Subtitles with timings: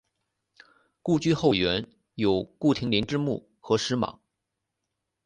[1.03, 4.17] 故居后园有顾亭林之墓和石马。